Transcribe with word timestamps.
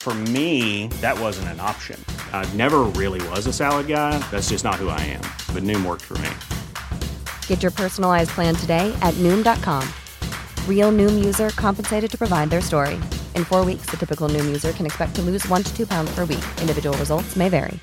For 0.00 0.14
me, 0.14 0.86
that 1.02 1.20
wasn't 1.20 1.48
an 1.48 1.60
option. 1.60 2.02
I 2.32 2.50
never 2.54 2.80
really 2.96 3.20
was 3.28 3.46
a 3.46 3.52
salad 3.52 3.86
guy. 3.86 4.18
That's 4.30 4.48
just 4.48 4.64
not 4.64 4.76
who 4.76 4.88
I 4.88 5.00
am. 5.00 5.20
But 5.54 5.62
Noom 5.62 5.84
worked 5.84 6.00
for 6.04 6.16
me. 6.18 6.30
Get 7.48 7.60
your 7.62 7.70
personalized 7.70 8.30
plan 8.30 8.54
today 8.54 8.96
at 9.02 9.12
Noom.com. 9.18 9.86
Real 10.66 10.90
Noom 10.90 11.22
user 11.22 11.50
compensated 11.50 12.10
to 12.12 12.16
provide 12.16 12.48
their 12.48 12.62
story. 12.62 12.94
In 13.36 13.44
four 13.44 13.62
weeks, 13.62 13.90
the 13.90 13.98
typical 13.98 14.26
Noom 14.30 14.46
user 14.46 14.72
can 14.72 14.86
expect 14.86 15.14
to 15.16 15.22
lose 15.22 15.46
one 15.48 15.62
to 15.64 15.76
two 15.76 15.86
pounds 15.86 16.10
per 16.14 16.24
week. 16.24 16.44
Individual 16.62 16.96
results 16.96 17.36
may 17.36 17.50
vary. 17.50 17.78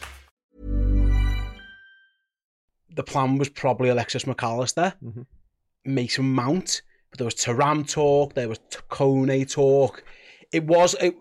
The 2.95 3.03
plan 3.03 3.37
was 3.37 3.49
probably 3.49 3.89
Alexis 3.89 4.25
Mac 4.25 4.41
Allister, 4.41 4.95
Mm-hmm. 5.03 5.21
Mason 5.85 6.25
Mount, 6.33 6.81
but 7.11 7.19
there 7.19 7.25
was 7.25 7.35
Thuram 7.35 7.87
talk, 7.87 8.33
there 8.33 8.49
was 8.49 8.57
Kone 8.89 9.49
talk. 9.49 10.03
It 10.51 10.63
was, 10.65 10.95
it, 10.99 11.15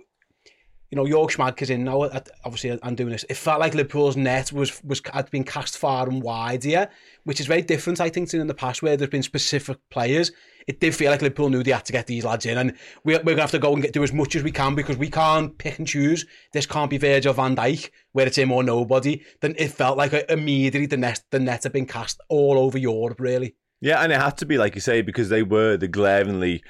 you 0.91 0.97
know, 0.97 1.05
Jörg 1.05 1.31
Schmadtke's 1.31 1.71
in 1.71 1.85
now. 1.85 2.03
Obviously, 2.45 2.79
I'm 2.83 2.95
doing 2.95 3.11
this. 3.11 3.25
It 3.29 3.37
felt 3.37 3.61
like 3.61 3.75
Liverpool's 3.75 4.17
net 4.17 4.53
was 4.53 4.83
was 4.85 5.03
had 5.13 5.31
been 5.31 5.45
cast 5.45 5.79
far 5.79 6.09
and 6.09 6.23
wide 6.23 6.65
here, 6.65 6.89
which 7.25 7.41
is 7.41 7.47
very 7.47 7.63
different, 7.63 8.01
I 8.01 8.09
think, 8.09 8.29
to 8.31 8.41
in 8.41 8.47
the 8.47 8.55
past 8.55 8.83
where 8.83 8.97
there's 8.97 9.11
been 9.11 9.23
specific 9.23 9.79
players. 9.91 10.33
It 10.67 10.81
did 10.81 10.97
feel 10.97 11.13
like 11.13 11.23
Liverpool 11.23 11.49
knew 11.49 11.63
they 11.63 11.71
had 11.71 11.85
to 11.85 11.93
get 11.93 12.09
these 12.09 12.25
lads 12.25 12.45
in, 12.45 12.59
and 12.59 12.75
we're, 13.05 13.19
we're 13.19 13.25
going 13.25 13.37
to 13.37 13.43
have 13.43 13.51
to 13.53 13.59
go 13.61 13.73
and 13.73 13.83
get, 13.83 13.93
do 13.93 14.03
as 14.03 14.13
much 14.13 14.35
as 14.35 14.43
we 14.43 14.51
can 14.51 14.75
because 14.75 14.97
we 14.97 15.09
can't 15.09 15.57
pick 15.59 15.79
and 15.79 15.87
choose. 15.87 16.27
This 16.53 16.67
can't 16.67 16.91
be 16.91 16.99
Virgil 16.99 17.33
van 17.33 17.55
Dijk, 17.55 17.91
where 18.13 18.27
it's 18.27 18.39
him 18.39 18.51
or 18.51 18.65
nobody. 18.65 19.23
Then 19.41 19.55
it 19.59 19.69
felt 19.69 19.97
like 19.97 20.13
uh, 20.13 20.23
immediately 20.29 20.87
the 20.87 20.97
net, 20.97 21.23
the 21.31 21.39
net 21.39 21.63
had 21.63 21.73
been 21.73 21.87
cast 21.87 22.21
all 22.29 22.59
over 22.59 22.79
Europe, 22.79 23.21
really. 23.21 23.55
Yeah, 23.81 24.03
and 24.03 24.13
it 24.13 24.21
had 24.21 24.39
to 24.39 24.47
be 24.47 24.59
like 24.59 24.75
you 24.75 24.81
say 24.81 25.03
because 25.03 25.29
they 25.29 25.43
were 25.43 25.77
the 25.77 25.89
glaringly 25.89 26.65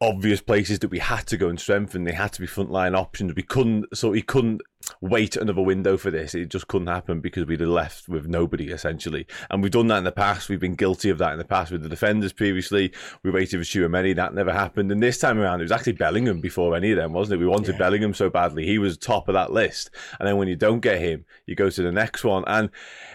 obvious 0.00 0.40
places 0.40 0.78
that 0.80 0.90
we 0.90 0.98
had 0.98 1.26
to 1.26 1.36
go 1.36 1.48
and 1.48 1.58
strengthen. 1.58 2.04
They 2.04 2.12
had 2.12 2.32
to 2.34 2.40
be 2.40 2.46
frontline 2.46 2.96
options. 2.96 3.34
We 3.34 3.42
couldn't, 3.42 3.96
so 3.96 4.10
we 4.10 4.22
couldn't 4.22 4.62
wait 5.00 5.36
another 5.36 5.62
window 5.62 5.96
for 5.96 6.10
this. 6.10 6.34
It 6.34 6.48
just 6.48 6.68
couldn't 6.68 6.86
happen 6.86 7.20
because 7.20 7.46
we'd 7.46 7.60
have 7.60 7.68
left 7.68 8.08
with 8.08 8.26
nobody 8.26 8.70
essentially. 8.70 9.26
And 9.50 9.62
we've 9.62 9.72
done 9.72 9.88
that 9.88 9.98
in 9.98 10.04
the 10.04 10.12
past. 10.12 10.48
We've 10.48 10.60
been 10.60 10.74
guilty 10.74 11.10
of 11.10 11.18
that 11.18 11.32
in 11.32 11.38
the 11.38 11.44
past 11.44 11.72
with 11.72 11.82
the 11.82 11.88
defenders 11.88 12.32
previously. 12.32 12.92
We 13.22 13.30
waited 13.30 13.58
for 13.58 13.64
Tchouameni. 13.64 14.14
That 14.16 14.34
never 14.34 14.52
happened. 14.52 14.90
And 14.92 15.02
this 15.02 15.18
time 15.18 15.38
around, 15.38 15.60
it 15.60 15.64
was 15.64 15.72
actually 15.72 15.92
Bellingham 15.92 16.40
before 16.40 16.76
any 16.76 16.92
of 16.92 16.96
them, 16.96 17.12
wasn't 17.12 17.40
it? 17.40 17.44
We 17.44 17.50
wanted 17.50 17.78
Bellingham 17.78 18.14
so 18.14 18.30
badly. 18.30 18.66
He 18.66 18.78
was 18.78 18.96
top 18.96 19.28
of 19.28 19.34
that 19.34 19.52
list. 19.52 19.90
And 20.18 20.28
then 20.28 20.36
when 20.36 20.48
you 20.48 20.56
don't 20.56 20.80
get 20.80 21.00
him, 21.00 21.24
you 21.46 21.54
go 21.54 21.70
to 21.70 21.82
the 21.82 21.92
next 21.92 22.24
one. 22.24 22.44
And 22.46 22.70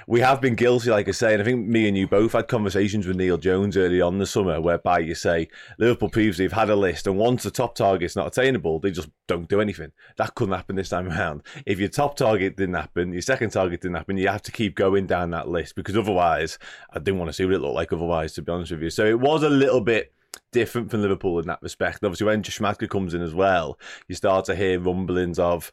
we 0.08 0.19
have 0.22 0.42
been 0.42 0.55
guilty, 0.55 0.89
like 0.89 1.08
I 1.08 1.11
say, 1.11 1.33
and 1.33 1.42
I 1.42 1.45
think 1.45 1.67
me 1.67 1.88
and 1.88 1.97
you 1.97 2.08
both 2.08 2.33
had 2.33 2.47
conversations 2.47 3.08
with 3.08 3.16
Neil 3.16 3.38
Jones 3.38 3.77
early 3.77 4.02
on 4.02 4.17
the 4.17 4.25
summer 4.25 4.59
whereby 4.59 4.99
you 4.99 5.16
say 5.16 5.47
Liverpool 5.77 6.09
previously 6.09 6.45
have 6.45 6.52
had 6.52 6.69
a 6.69 6.75
list 6.75 7.08
and 7.08 7.17
once 7.17 7.44
the 7.44 7.52
top 7.52 7.75
target's 7.75 8.16
not 8.16 8.27
attainable, 8.27 8.80
they 8.80 8.92
just 8.92 9.09
don't 9.27 9.47
do 9.47 9.61
anything. 9.61 9.92
That 10.17 10.36
couldn't 10.36 10.55
happen 10.55 10.75
this 10.75 10.89
time 10.89 11.08
around. 11.08 11.44
If 11.66 11.80
your 11.80 11.90
top 11.90 12.16
target 12.16 12.58
didn't 12.58 12.76
happen, 12.76 13.14
your 13.14 13.22
second 13.22 13.52
target 13.52 13.81
didn't 13.81 13.95
happen, 13.95 14.17
you 14.17 14.28
have 14.28 14.42
to 14.44 14.52
keep 14.52 14.76
going 14.76 15.08
down 15.08 15.31
that 15.31 15.48
list 15.48 15.76
because 15.76 15.98
otherwise, 15.98 16.58
I 16.92 17.00
didn't 17.00 17.20
want 17.20 17.30
to 17.30 17.34
see 17.34 17.45
what 17.45 17.54
it 17.54 17.59
looked 17.59 17.76
like 17.76 17.94
otherwise, 17.94 18.34
to 18.34 18.42
be 18.42 18.52
honest 18.52 18.72
with 18.72 18.81
you. 18.81 18.90
So 18.90 19.06
it 19.06 19.20
was 19.20 19.44
a 19.44 19.50
little 19.50 19.82
bit 19.82 20.14
different 20.52 20.92
from 20.92 21.02
Liverpool 21.02 21.39
in 21.39 21.48
that 21.48 21.62
respect. 21.62 22.04
Obviously, 22.04 22.27
when 22.27 22.44
Schmadtke 22.44 22.89
comes 22.89 23.14
in 23.14 23.21
as 23.21 23.33
well, 23.33 23.77
you 24.08 24.16
start 24.16 24.45
to 24.45 24.55
hear 24.55 24.80
rumblings 24.80 25.39
of 25.39 25.71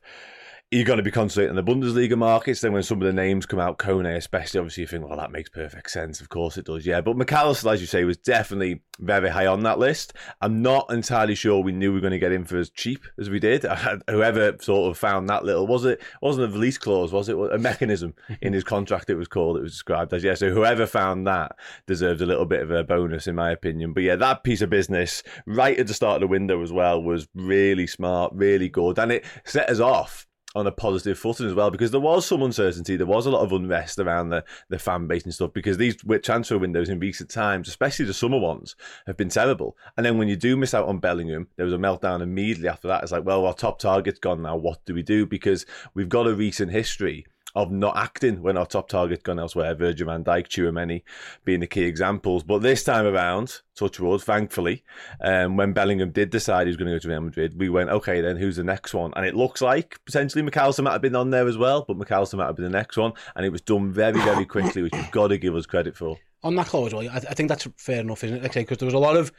you're 0.70 0.84
going 0.84 0.98
to 0.98 1.02
be 1.02 1.10
concentrating 1.10 1.56
on 1.56 1.64
the 1.64 1.72
Bundesliga 1.72 2.16
markets. 2.16 2.60
Then 2.60 2.72
when 2.72 2.82
some 2.82 3.00
of 3.00 3.06
the 3.06 3.12
names 3.12 3.46
come 3.46 3.58
out, 3.58 3.78
Kone 3.78 4.16
especially, 4.16 4.60
obviously 4.60 4.82
you 4.82 4.86
think, 4.86 5.08
well, 5.08 5.16
that 5.16 5.32
makes 5.32 5.48
perfect 5.48 5.90
sense. 5.90 6.20
Of 6.20 6.28
course 6.28 6.58
it 6.58 6.66
does, 6.66 6.84
yeah. 6.84 7.00
But 7.00 7.16
Mac 7.16 7.32
Allister, 7.32 7.70
as 7.70 7.80
you 7.80 7.86
say, 7.86 8.04
was 8.04 8.18
definitely 8.18 8.82
very 8.98 9.30
high 9.30 9.46
on 9.46 9.62
that 9.62 9.78
list. 9.78 10.12
I'm 10.42 10.60
not 10.60 10.92
entirely 10.92 11.34
sure 11.34 11.62
we 11.62 11.72
knew 11.72 11.90
we 11.90 11.94
were 11.94 12.02
going 12.02 12.10
to 12.10 12.18
get 12.18 12.32
him 12.32 12.44
for 12.44 12.58
as 12.58 12.68
cheap 12.68 13.02
as 13.18 13.30
we 13.30 13.38
did. 13.38 13.64
Whoever 14.10 14.56
sort 14.60 14.90
of 14.90 14.98
found 14.98 15.30
that 15.30 15.44
little 15.44 15.66
was 15.66 15.86
it 15.86 16.02
wasn't 16.20 16.50
a 16.50 16.52
release 16.52 16.76
clause, 16.76 17.12
was 17.12 17.30
it 17.30 17.36
a 17.38 17.58
mechanism 17.58 18.14
in 18.42 18.52
his 18.52 18.64
contract? 18.64 19.08
It 19.08 19.14
was 19.14 19.28
called. 19.28 19.56
It 19.56 19.62
was 19.62 19.72
described 19.72 20.12
as 20.12 20.22
yeah. 20.22 20.34
So 20.34 20.50
whoever 20.50 20.86
found 20.86 21.26
that 21.26 21.52
deserved 21.86 22.20
a 22.20 22.26
little 22.26 22.46
bit 22.46 22.60
of 22.60 22.70
a 22.70 22.84
bonus, 22.84 23.26
in 23.26 23.36
my 23.36 23.50
opinion. 23.50 23.94
But 23.94 24.02
yeah, 24.02 24.16
that 24.16 24.44
piece 24.44 24.60
of 24.60 24.68
business 24.68 25.22
right 25.46 25.78
at 25.78 25.86
the 25.86 25.94
start 25.94 26.16
of 26.16 26.20
the 26.20 26.26
window 26.26 26.62
as 26.62 26.72
well 26.72 27.02
was 27.02 27.26
really 27.34 27.86
smart, 27.86 28.32
really 28.34 28.68
good, 28.68 28.98
and 28.98 29.12
it 29.12 29.24
set 29.44 29.70
us 29.70 29.80
off 29.80 30.27
on 30.54 30.66
a 30.66 30.72
positive 30.72 31.18
footing 31.18 31.46
as 31.46 31.54
well 31.54 31.70
because 31.70 31.90
there 31.90 32.00
was 32.00 32.26
some 32.26 32.42
uncertainty, 32.42 32.96
there 32.96 33.06
was 33.06 33.26
a 33.26 33.30
lot 33.30 33.42
of 33.42 33.52
unrest 33.52 33.98
around 33.98 34.30
the, 34.30 34.42
the 34.70 34.78
fan 34.78 35.06
base 35.06 35.24
and 35.24 35.34
stuff 35.34 35.52
because 35.52 35.76
these 35.76 35.96
transfer 36.22 36.56
windows 36.58 36.88
in 36.88 36.98
recent 36.98 37.28
times, 37.28 37.68
especially 37.68 38.06
the 38.06 38.14
summer 38.14 38.38
ones, 38.38 38.74
have 39.06 39.16
been 39.16 39.28
terrible. 39.28 39.76
And 39.96 40.06
then 40.06 40.16
when 40.16 40.28
you 40.28 40.36
do 40.36 40.56
miss 40.56 40.74
out 40.74 40.88
on 40.88 40.98
Bellingham, 40.98 41.48
there 41.56 41.66
was 41.66 41.74
a 41.74 41.78
meltdown 41.78 42.22
immediately 42.22 42.68
after 42.68 42.88
that. 42.88 43.02
It's 43.02 43.12
like, 43.12 43.24
well, 43.24 43.44
our 43.44 43.54
top 43.54 43.78
target's 43.78 44.18
gone 44.18 44.42
now. 44.42 44.56
What 44.56 44.84
do 44.86 44.94
we 44.94 45.02
do? 45.02 45.26
Because 45.26 45.66
we've 45.94 46.08
got 46.08 46.26
a 46.26 46.34
recent 46.34 46.72
history 46.72 47.26
of 47.58 47.72
not 47.72 47.96
acting 47.96 48.40
when 48.40 48.56
our 48.56 48.64
top 48.64 48.88
target's 48.88 49.24
gone 49.24 49.40
elsewhere. 49.40 49.74
Virgil 49.74 50.06
van 50.06 50.22
Dijk, 50.22 50.46
Tchouameni 50.46 51.02
being 51.44 51.58
the 51.58 51.66
key 51.66 51.82
examples. 51.82 52.44
But 52.44 52.60
this 52.60 52.84
time 52.84 53.04
around, 53.04 53.62
touch 53.74 53.98
wood, 53.98 54.20
thankfully, 54.20 54.84
um, 55.20 55.56
when 55.56 55.72
Bellingham 55.72 56.12
did 56.12 56.30
decide 56.30 56.66
he 56.66 56.70
was 56.70 56.76
going 56.76 56.86
to 56.86 56.94
go 56.94 57.00
to 57.00 57.08
Real 57.08 57.20
Madrid, 57.20 57.58
we 57.58 57.68
went, 57.68 57.90
okay, 57.90 58.20
then 58.20 58.36
who's 58.36 58.56
the 58.56 58.62
next 58.64 58.94
one? 58.94 59.12
And 59.16 59.26
it 59.26 59.34
looks 59.34 59.60
like 59.60 59.98
potentially 60.04 60.42
Mac 60.42 60.56
Allister 60.56 60.82
might 60.82 60.92
have 60.92 61.02
been 61.02 61.16
on 61.16 61.30
there 61.30 61.48
as 61.48 61.58
well, 61.58 61.84
but 61.86 61.96
Mac 61.96 62.12
Allister 62.12 62.36
might 62.36 62.46
have 62.46 62.56
been 62.56 62.64
the 62.64 62.70
next 62.70 62.96
one. 62.96 63.12
And 63.34 63.44
it 63.44 63.50
was 63.50 63.60
done 63.60 63.90
very, 63.92 64.20
very 64.20 64.46
quickly, 64.46 64.82
which 64.82 64.94
you've 64.94 65.10
got 65.10 65.28
to 65.28 65.36
give 65.36 65.56
us 65.56 65.66
credit 65.66 65.96
for. 65.96 66.16
on 66.44 66.54
that 66.54 66.66
clause, 66.66 66.94
well, 66.94 67.08
I, 67.08 67.16
I 67.16 67.34
think 67.34 67.48
that's 67.48 67.66
fair 67.76 68.00
enough, 68.00 68.22
isn't 68.22 68.44
it? 68.44 68.52
Because 68.54 68.78
there 68.78 68.86
was 68.86 68.94
a 68.94 68.98
lot 68.98 69.16
of 69.16 69.32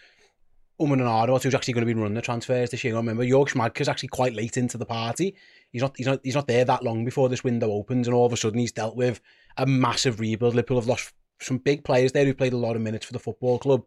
um 0.79 0.91
and 0.91 1.01
an 1.01 1.07
ah 1.07 1.25
who's 1.25 1.55
actually 1.55 1.73
going 1.73 1.85
to 1.85 1.93
be 1.93 1.99
running 1.99 2.15
the 2.15 2.21
transfers 2.21 2.69
this 2.69 2.83
year. 2.83 2.95
I 2.95 2.97
remember 2.97 3.25
Jörg 3.25 3.49
Schmadtke's 3.49 3.87
actually 3.87 4.09
quite 4.09 4.33
late 4.33 4.57
into 4.57 4.77
the 4.77 4.85
party. 4.85 5.35
He's 5.71 5.81
not, 5.81 5.95
he's 5.97 6.07
not, 6.07 6.19
he's 6.23 6.35
not 6.35 6.47
there 6.47 6.65
that 6.65 6.83
long 6.83 7.05
before 7.05 7.29
this 7.29 7.43
window 7.43 7.71
opens, 7.71 8.07
and 8.07 8.15
all 8.15 8.25
of 8.25 8.33
a 8.33 8.37
sudden 8.37 8.59
he's 8.59 8.71
dealt 8.71 8.95
with 8.95 9.21
a 9.57 9.65
massive 9.65 10.19
rebuild. 10.19 10.55
Liverpool 10.55 10.79
have 10.79 10.87
lost 10.87 11.13
some 11.41 11.57
big 11.57 11.83
players 11.83 12.11
there 12.11 12.25
who 12.25 12.33
played 12.33 12.53
a 12.53 12.57
lot 12.57 12.75
of 12.75 12.81
minutes 12.81 13.05
for 13.05 13.13
the 13.13 13.19
football 13.19 13.59
club. 13.59 13.83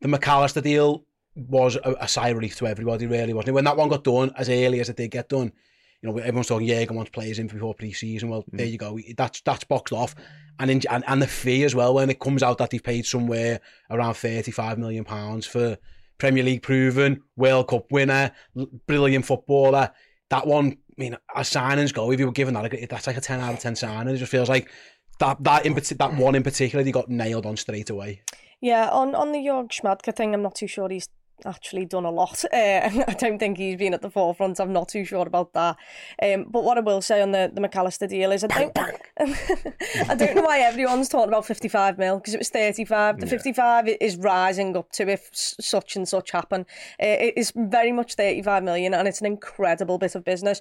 The 0.00 0.08
Mac 0.08 0.26
Allister 0.26 0.60
deal 0.60 1.04
was 1.34 1.76
a, 1.76 1.94
a 2.00 2.08
sigh 2.08 2.28
of 2.28 2.36
relief 2.36 2.56
to 2.56 2.66
everybody, 2.66 3.06
really, 3.06 3.32
wasn't 3.32 3.50
it? 3.50 3.52
When 3.52 3.64
that 3.64 3.76
one 3.76 3.88
got 3.88 4.04
done 4.04 4.32
as 4.36 4.48
early 4.48 4.80
as 4.80 4.88
it 4.88 4.96
did 4.96 5.10
get 5.10 5.28
done, 5.28 5.52
you 6.00 6.10
know, 6.10 6.18
everyone's 6.18 6.48
talking 6.48 6.66
Jurgen 6.66 6.96
wants 6.96 7.12
players 7.12 7.38
in 7.38 7.46
before 7.46 7.74
pre-season. 7.74 8.28
Well, 8.28 8.44
there 8.52 8.66
you 8.66 8.78
go. 8.78 8.98
That's 9.16 9.40
that's 9.42 9.62
boxed 9.62 9.92
off, 9.92 10.16
and, 10.58 10.68
in, 10.70 10.82
and 10.90 11.04
and 11.06 11.22
the 11.22 11.28
fee 11.28 11.62
as 11.62 11.76
well. 11.76 11.94
When 11.94 12.10
it 12.10 12.18
comes 12.18 12.42
out 12.42 12.58
that 12.58 12.70
they've 12.70 12.82
paid 12.82 13.06
somewhere 13.06 13.60
around 13.88 14.14
thirty-five 14.14 14.78
million 14.78 15.04
pounds 15.04 15.46
for 15.46 15.78
Premier 16.22 16.44
League 16.44 16.62
proven 16.62 17.20
World 17.34 17.66
Cup 17.66 17.90
winner, 17.90 18.30
brilliant 18.86 19.26
footballer. 19.26 19.90
That 20.30 20.46
one, 20.46 20.66
I 20.70 20.94
mean, 20.96 21.16
as 21.34 21.50
signings 21.50 21.92
go, 21.92 22.12
if 22.12 22.20
you 22.20 22.26
were 22.26 22.32
given 22.32 22.54
that, 22.54 22.88
that's 22.88 23.08
like 23.08 23.16
a 23.16 23.20
ten 23.20 23.40
out 23.40 23.54
of 23.54 23.58
ten 23.58 23.74
signing. 23.74 24.14
It 24.14 24.18
just 24.18 24.30
feels 24.30 24.48
like 24.48 24.70
that 25.18 25.42
that 25.42 25.66
in 25.66 25.74
that 25.74 26.14
one 26.14 26.36
in 26.36 26.44
particular, 26.44 26.84
they 26.84 26.92
got 26.92 27.08
nailed 27.08 27.44
on 27.44 27.56
straight 27.56 27.90
away. 27.90 28.22
Yeah, 28.60 28.88
on, 28.90 29.16
on 29.16 29.32
the 29.32 29.40
Jörg 29.40 29.72
Schmadtke 29.72 30.14
thing, 30.14 30.32
I'm 30.32 30.42
not 30.42 30.54
too 30.54 30.68
sure 30.68 30.88
he's 30.88 31.08
actually 31.46 31.84
done 31.84 32.04
a 32.04 32.10
lot. 32.10 32.44
Uh, 32.52 32.56
I 33.08 33.14
don't 33.18 33.38
think 33.38 33.58
he's 33.58 33.76
been 33.76 33.94
at 33.94 34.02
the 34.02 34.10
forefront. 34.10 34.60
I'm 34.60 34.72
not 34.72 34.88
too 34.88 35.04
sure 35.04 35.26
about 35.26 35.52
that. 35.54 35.76
Um, 36.22 36.46
but 36.48 36.64
what 36.64 36.78
I 36.78 36.80
will 36.80 37.02
say 37.02 37.20
on 37.22 37.32
the, 37.32 37.50
the 37.52 37.60
Mac 37.60 37.76
Allister 37.76 38.06
deal 38.06 38.32
is 38.32 38.44
I 38.44 38.46
don't, 38.48 38.78
I 39.18 40.14
don't 40.14 40.34
know 40.36 40.42
why 40.42 40.60
everyone's 40.60 41.08
talking 41.08 41.28
about 41.28 41.46
55 41.46 41.98
mil 41.98 42.18
because 42.18 42.34
it 42.34 42.38
was 42.38 42.50
35. 42.50 43.20
The 43.20 43.26
55 43.26 43.88
i- 43.88 43.96
is 44.00 44.16
rising 44.16 44.76
up 44.76 44.90
to 44.92 45.08
if 45.08 45.28
such 45.32 45.96
and 45.96 46.08
such 46.08 46.30
happen. 46.30 46.62
Uh, 47.00 47.06
it 47.06 47.34
is 47.36 47.52
very 47.54 47.92
much 47.92 48.14
35 48.14 48.62
million 48.62 48.94
and 48.94 49.06
it's 49.08 49.20
an 49.20 49.26
incredible 49.26 49.98
bit 49.98 50.14
of 50.14 50.24
business. 50.24 50.60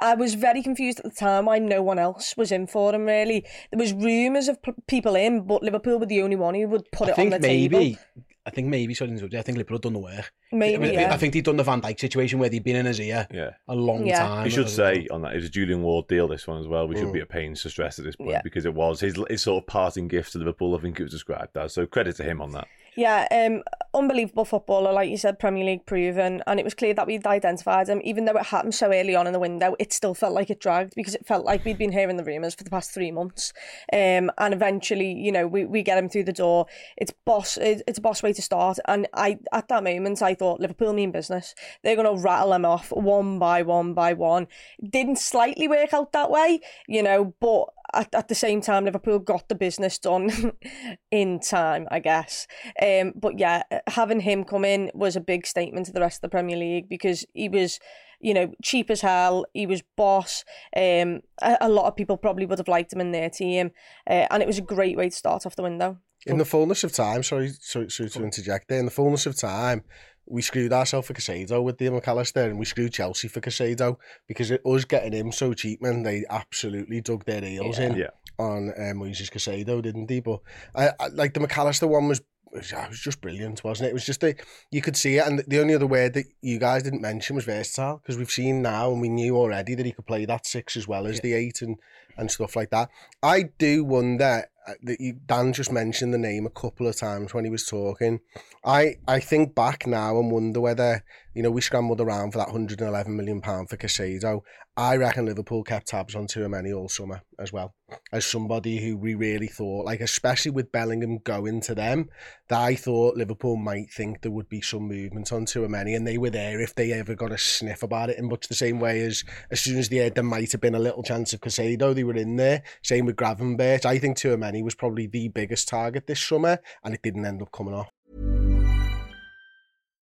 I 0.00 0.14
was 0.14 0.34
very 0.34 0.62
confused 0.62 0.98
at 1.00 1.04
the 1.04 1.10
time 1.10 1.46
why 1.46 1.58
no 1.58 1.82
one 1.82 1.98
else 1.98 2.36
was 2.36 2.52
in 2.52 2.66
for 2.66 2.94
him 2.94 3.04
really. 3.06 3.44
There 3.70 3.78
was 3.78 3.92
rumours 3.92 4.48
of 4.48 4.60
p- 4.62 4.72
people 4.86 5.14
in, 5.14 5.42
but 5.46 5.62
Liverpool 5.62 5.98
were 5.98 6.06
the 6.06 6.22
only 6.22 6.36
one 6.36 6.54
who 6.54 6.68
would 6.68 6.90
put 6.92 7.08
I 7.08 7.12
it 7.12 7.18
on 7.18 7.30
the 7.30 7.38
maybe. 7.38 7.76
table. 7.94 8.02
I 8.44 8.50
think 8.50 8.68
maybe 8.68 8.92
sorry, 8.94 9.16
to 9.16 9.38
I 9.38 9.42
think 9.42 9.56
Liverpool 9.56 9.76
have 9.76 9.82
done 9.82 9.92
the 9.92 10.00
work. 10.00 10.32
Maybe, 10.50 10.90
I, 10.90 10.92
yeah. 11.02 11.14
I 11.14 11.16
think 11.16 11.32
they've 11.32 11.44
done 11.44 11.56
the 11.56 11.62
Van 11.62 11.80
Dijk 11.80 12.00
situation 12.00 12.40
where 12.40 12.48
they've 12.48 12.62
been 12.62 12.76
in 12.76 12.86
his 12.86 13.00
ear 13.00 13.26
Yeah. 13.30 13.50
a 13.68 13.74
long 13.74 14.04
Yeah. 14.04 14.18
time. 14.18 14.44
We 14.44 14.50
should 14.50 14.68
say 14.68 15.06
on 15.10 15.22
that 15.22 15.32
it 15.32 15.36
was 15.36 15.44
a 15.44 15.50
Julian 15.50 15.82
Ward 15.82 16.08
deal. 16.08 16.26
This 16.26 16.46
one 16.46 16.60
as 16.60 16.66
well. 16.66 16.88
We 16.88 16.96
should 16.96 17.08
mm. 17.08 17.12
be 17.12 17.20
at 17.20 17.28
pains 17.28 17.62
to 17.62 17.70
stress 17.70 17.98
at 17.98 18.04
this 18.04 18.16
point 18.16 18.30
Yeah. 18.30 18.40
because 18.42 18.64
it 18.64 18.74
was 18.74 19.00
his 19.00 19.16
his 19.30 19.42
sort 19.42 19.62
of 19.62 19.66
parting 19.68 20.08
gift 20.08 20.32
to 20.32 20.38
Liverpool. 20.38 20.74
I 20.76 20.80
think 20.80 20.98
it 20.98 21.04
was 21.04 21.12
described 21.12 21.56
as. 21.56 21.72
So 21.72 21.86
credit 21.86 22.16
to 22.16 22.24
him 22.24 22.40
on 22.40 22.50
that. 22.52 22.66
Yeah, 22.94 23.26
um, 23.30 23.62
unbelievable 23.94 24.44
footballer, 24.44 24.92
like 24.92 25.08
you 25.08 25.16
said, 25.16 25.38
Premier 25.38 25.64
League 25.64 25.86
proven, 25.86 26.42
and 26.46 26.60
it 26.60 26.64
was 26.64 26.74
clear 26.74 26.92
that 26.92 27.06
we'd 27.06 27.26
identified 27.26 27.88
him. 27.88 28.02
Even 28.04 28.26
though 28.26 28.36
it 28.36 28.46
happened 28.46 28.74
so 28.74 28.92
early 28.92 29.14
on 29.14 29.26
in 29.26 29.32
the 29.32 29.38
window, 29.38 29.74
it 29.78 29.94
still 29.94 30.12
felt 30.12 30.34
like 30.34 30.50
it 30.50 30.60
dragged 30.60 30.94
because 30.94 31.14
it 31.14 31.26
felt 31.26 31.46
like 31.46 31.64
we'd 31.64 31.78
been 31.78 31.92
hearing 31.92 32.18
the 32.18 32.24
rumours 32.24 32.54
for 32.54 32.64
the 32.64 32.70
past 32.70 32.92
three 32.92 33.10
months. 33.10 33.54
Um, 33.92 34.30
and 34.36 34.52
eventually, 34.52 35.10
you 35.10 35.32
know, 35.32 35.46
we, 35.46 35.64
we 35.64 35.82
get 35.82 35.96
him 35.96 36.10
through 36.10 36.24
the 36.24 36.34
door. 36.34 36.66
It's 36.98 37.14
boss. 37.24 37.56
It's 37.56 37.98
a 37.98 38.02
boss 38.02 38.22
way 38.22 38.34
to 38.34 38.42
start. 38.42 38.78
And 38.86 39.08
I, 39.14 39.38
at 39.52 39.68
that 39.68 39.84
moment, 39.84 40.20
I 40.20 40.34
thought 40.34 40.60
Liverpool 40.60 40.92
mean 40.92 41.12
business. 41.12 41.54
They're 41.82 41.96
going 41.96 42.14
to 42.14 42.22
rattle 42.22 42.50
them 42.50 42.66
off 42.66 42.90
one 42.90 43.38
by 43.38 43.62
one 43.62 43.94
by 43.94 44.12
one. 44.12 44.48
Didn't 44.86 45.16
slightly 45.16 45.66
work 45.66 45.94
out 45.94 46.12
that 46.12 46.30
way, 46.30 46.60
you 46.86 47.02
know, 47.02 47.34
but 47.40 47.68
at, 47.94 48.14
at 48.14 48.28
the 48.28 48.34
same 48.34 48.60
time, 48.60 48.84
Liverpool 48.84 49.18
got 49.18 49.48
the 49.48 49.54
business 49.54 49.98
done 49.98 50.52
in 51.10 51.40
time, 51.40 51.86
I 51.90 51.98
guess. 51.98 52.46
Um, 52.80 53.12
but 53.14 53.38
yeah, 53.38 53.62
having 53.88 54.20
him 54.20 54.44
come 54.44 54.64
in 54.64 54.90
was 54.94 55.16
a 55.16 55.20
big 55.20 55.46
statement 55.46 55.86
to 55.86 55.92
the 55.92 56.00
rest 56.00 56.18
of 56.18 56.22
the 56.22 56.28
Premier 56.28 56.56
League 56.56 56.88
because 56.88 57.24
he 57.34 57.48
was, 57.48 57.78
you 58.20 58.34
know, 58.34 58.52
cheap 58.62 58.90
as 58.90 59.00
hell. 59.00 59.44
He 59.52 59.66
was 59.66 59.82
boss. 59.96 60.44
Um, 60.76 61.20
a, 61.40 61.58
a 61.62 61.68
lot 61.68 61.86
of 61.86 61.96
people 61.96 62.16
probably 62.16 62.46
would 62.46 62.58
have 62.58 62.68
liked 62.68 62.92
him 62.92 63.00
in 63.00 63.12
their 63.12 63.30
team, 63.30 63.72
uh, 64.08 64.26
and 64.30 64.42
it 64.42 64.46
was 64.46 64.58
a 64.58 64.62
great 64.62 64.96
way 64.96 65.08
to 65.08 65.16
start 65.16 65.46
off 65.46 65.56
the 65.56 65.62
window. 65.62 65.98
In 66.24 66.38
the 66.38 66.44
fullness 66.44 66.84
of 66.84 66.92
time, 66.92 67.24
sorry, 67.24 67.50
sorry, 67.60 67.90
sorry 67.90 68.08
to 68.10 68.22
interject 68.22 68.68
there. 68.68 68.78
In 68.78 68.84
the 68.84 68.92
fullness 68.92 69.26
of 69.26 69.36
time, 69.36 69.82
we 70.26 70.42
screwed 70.42 70.72
ourselves 70.72 71.06
for 71.06 71.14
Caicedo 71.14 71.62
with 71.62 71.78
the 71.78 71.90
Mac 71.90 72.06
Allister 72.08 72.42
and 72.42 72.58
we 72.58 72.64
screwed 72.64 72.92
Chelsea 72.92 73.28
for 73.28 73.40
Caicedo 73.40 73.96
because 74.28 74.50
it, 74.50 74.62
us 74.64 74.84
getting 74.84 75.12
him 75.12 75.32
so 75.32 75.52
cheap, 75.52 75.82
man, 75.82 76.02
they 76.02 76.24
absolutely 76.30 77.00
dug 77.00 77.24
their 77.24 77.40
heels 77.42 77.78
Yeah. 77.78 77.86
in 77.86 77.96
Yeah. 77.96 78.10
on 78.38 78.70
uh, 78.70 78.92
Moisés 78.94 79.30
Caicedo, 79.30 79.82
didn't 79.82 80.06
they? 80.06 80.20
But 80.20 80.40
I, 80.74 80.90
I, 81.00 81.08
like 81.08 81.34
the 81.34 81.40
Mac 81.40 81.56
Allister 81.58 81.86
one 81.86 82.08
was 82.08 82.20
it 82.54 82.70
was 82.90 83.00
just 83.00 83.22
brilliant, 83.22 83.64
wasn't 83.64 83.86
it? 83.86 83.90
It 83.92 83.94
was 83.94 84.04
just 84.04 84.22
a, 84.22 84.34
you 84.70 84.82
could 84.82 84.94
see 84.94 85.16
it, 85.16 85.26
and 85.26 85.42
the 85.48 85.58
only 85.58 85.74
other 85.74 85.86
word 85.86 86.12
that 86.12 86.26
you 86.42 86.58
guys 86.58 86.82
didn't 86.82 87.00
mention 87.00 87.34
was 87.34 87.46
versatile 87.46 87.96
because 87.96 88.18
we've 88.18 88.30
seen 88.30 88.60
now 88.60 88.92
and 88.92 89.00
we 89.00 89.08
knew 89.08 89.38
already 89.38 89.74
that 89.74 89.86
he 89.86 89.92
could 89.92 90.04
play 90.06 90.26
that 90.26 90.44
six 90.44 90.76
as 90.76 90.86
well 90.86 91.06
as 91.06 91.20
the 91.20 91.32
eight 91.32 91.62
and 91.62 91.78
and 92.18 92.30
stuff 92.30 92.54
like 92.54 92.68
that. 92.68 92.90
I 93.22 93.44
do 93.56 93.84
wonder 93.84 94.44
Uh, 94.66 94.94
Dan 95.26 95.52
just 95.52 95.72
mentioned 95.72 96.14
the 96.14 96.18
name 96.18 96.46
a 96.46 96.50
couple 96.50 96.86
of 96.86 96.96
times 96.96 97.34
when 97.34 97.44
he 97.44 97.50
was 97.50 97.66
talking. 97.66 98.20
I 98.64 98.96
I 99.08 99.20
think 99.20 99.54
back 99.54 99.86
now 99.86 100.18
and 100.18 100.30
wonder 100.30 100.60
whether 100.60 101.04
you 101.34 101.42
know 101.42 101.50
we 101.50 101.60
scrambled 101.60 102.00
around 102.00 102.32
for 102.32 102.38
that 102.38 102.48
111 102.48 103.16
million 103.16 103.40
pound 103.40 103.68
for 103.68 103.76
Caicedo. 103.76 104.40
I 104.76 104.96
reckon 104.96 105.26
Liverpool 105.26 105.64
kept 105.64 105.88
tabs 105.88 106.14
on 106.14 106.26
Tchouameni 106.26 106.74
all 106.74 106.88
summer 106.88 107.22
as 107.38 107.52
well 107.52 107.74
as 108.10 108.24
somebody 108.24 108.78
who 108.78 108.96
we 108.96 109.14
really 109.14 109.46
thought 109.46 109.84
like 109.84 110.00
especially 110.00 110.50
with 110.50 110.72
Bellingham 110.72 111.18
going 111.18 111.60
to 111.62 111.74
them 111.74 112.08
that 112.48 112.60
I 112.60 112.74
thought 112.74 113.16
Liverpool 113.16 113.56
might 113.56 113.90
think 113.90 114.22
there 114.22 114.30
would 114.30 114.48
be 114.48 114.62
some 114.62 114.88
movement 114.88 115.30
on 115.32 115.44
Tchouameni 115.44 115.94
and 115.94 116.06
they 116.06 116.16
were 116.16 116.30
there 116.30 116.60
if 116.60 116.74
they 116.74 116.92
ever 116.92 117.14
got 117.14 117.32
a 117.32 117.38
sniff 117.38 117.82
about 117.82 118.10
it 118.10 118.18
in 118.18 118.28
much 118.28 118.48
the 118.48 118.54
same 118.54 118.80
way 118.80 119.02
as 119.02 119.24
as 119.50 119.60
soon 119.60 119.78
as 119.78 119.88
they 119.88 119.98
heard 119.98 120.14
there 120.14 120.24
might 120.24 120.52
have 120.52 120.60
been 120.60 120.74
a 120.74 120.78
little 120.78 121.02
chance 121.02 121.32
of 121.32 121.40
Caicedo 121.40 121.94
they 121.94 122.04
were 122.04 122.16
in 122.16 122.36
there. 122.36 122.62
Same 122.82 123.06
with 123.06 123.16
Gravenberch. 123.16 123.84
I 123.84 123.98
think 123.98 124.16
Tchouameni 124.16 124.64
was 124.64 124.74
probably 124.74 125.06
the 125.06 125.28
biggest 125.28 125.68
target 125.68 126.06
this 126.06 126.20
summer 126.20 126.58
and 126.82 126.94
it 126.94 127.02
didn't 127.02 127.26
end 127.26 127.42
up 127.42 127.52
coming 127.52 127.74
off 127.74 127.90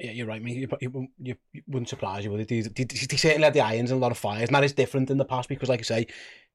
Yeah, 0.00 0.10
you're 0.10 0.26
right, 0.26 0.42
mate. 0.42 0.56
You, 0.56 0.68
you, 0.80 1.36
you, 1.52 1.62
wouldn't 1.68 1.88
surprise 1.88 2.24
you, 2.24 2.30
with 2.30 2.40
it? 2.40 2.48
They, 2.48 2.60
they, 2.62 2.84
they 2.84 3.16
certainly 3.16 3.44
had 3.44 3.54
the 3.54 3.60
irons 3.60 3.90
and 3.90 3.98
a 3.98 4.02
lot 4.02 4.10
of 4.10 4.18
fires. 4.18 4.50
That 4.50 4.64
is 4.64 4.72
different 4.72 5.08
in 5.08 5.18
the 5.18 5.24
past 5.24 5.48
because, 5.48 5.68
like 5.68 5.80
I 5.80 5.84
say, 5.84 6.06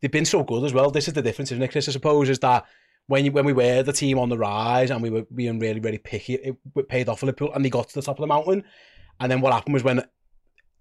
they've 0.02 0.12
been 0.12 0.26
so 0.26 0.44
good 0.44 0.66
as 0.66 0.74
well. 0.74 0.92
This 0.92 1.08
is 1.08 1.14
the 1.14 1.22
difference, 1.22 1.52
isn't 1.52 1.64
it, 1.64 1.72
Chris? 1.72 1.88
I 1.88 1.94
suppose, 1.94 2.30
is 2.30 2.40
that 2.40 2.66
when 3.08 3.26
you, 3.26 3.32
when 3.32 3.46
we 3.46 3.54
were 3.54 3.82
the 3.82 3.94
team 3.94 4.20
on 4.20 4.30
the 4.30 4.38
rise 4.38 4.92
and 4.92 5.02
we 5.02 5.10
were 5.10 5.24
being 5.34 5.58
really, 5.58 5.80
really 5.80 5.98
picky, 5.98 6.36
it, 6.36 6.56
paid 6.90 7.08
off 7.08 7.22
for 7.22 7.28
Liverpool 7.28 7.54
and 7.54 7.64
they 7.64 7.70
got 7.70 7.88
to 7.90 7.96
the 7.96 8.02
top 8.02 8.18
of 8.18 8.22
the 8.22 8.28
mountain. 8.28 8.64
And 9.20 9.32
then 9.32 9.42
what 9.42 9.54
happened 9.54 9.74
was 9.74 9.84
when 9.84 10.04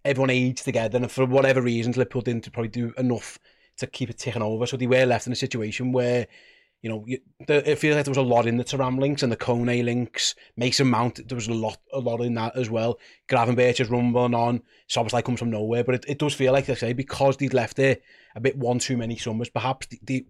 everyone 0.05 0.31
aged 0.31 0.65
together 0.65 0.99
and 0.99 1.11
for 1.11 1.27
whatever 1.27 1.63
reasons, 1.63 1.97
Liverpool 1.97 2.23
didn't 2.23 2.53
probably 2.53 2.69
do 2.69 2.93
enough 2.99 3.39
to 3.79 3.87
keep 3.87 4.11
it 4.11 4.19
ticking 4.19 4.43
over. 4.43 4.67
So 4.67 4.77
they 4.77 4.87
were 4.87 5.07
left 5.07 5.27
in 5.27 5.33
a 5.33 5.37
situation 5.37 5.93
where 5.93 6.27
you 6.83 6.89
know, 6.89 7.05
the, 7.47 7.71
it 7.71 7.79
feels 7.79 7.97
like 7.97 8.05
there 8.05 8.13
was 8.13 8.19
a 8.19 8.23
lot 8.23 8.47
in 8.47 8.57
the 8.57 8.65
Thuram 8.65 9.01
links 9.01 9.23
and 9.23 9.33
the 9.33 9.37
Kone 9.37 9.85
links. 9.85 10.35
Mason 10.57 10.89
Mount, 10.89 11.27
there 11.29 11.37
was 11.37 11.49
a 11.49 11.55
lot, 11.55 11.79
a 11.93 11.99
lot 11.99 12.21
in 12.21 12.35
that 12.35 12.57
as 12.57 12.71
well. 12.71 12.99
Gravenberch 13.29 13.81
is 13.81 13.91
rumbling 13.91 14.35
on. 14.35 14.63
Szoboszlai 14.89 15.25
comes 15.25 15.41
from 15.41 15.51
nowhere, 15.51 15.83
but 15.83 15.97
it, 15.97 16.05
it 16.07 16.19
does 16.19 16.35
feel 16.35 16.53
like, 16.53 16.69
I 16.69 16.75
say, 16.75 16.93
because 16.93 17.37
they'd 17.37 17.55
left 17.55 17.79
it 17.79 18.03
a 18.37 18.41
bit 18.41 18.57
one 18.57 18.79
too 18.79 18.97
many 18.97 19.17
summers, 19.17 19.49
perhaps 19.49 19.89
they, 19.89 19.99
they, 20.03 20.27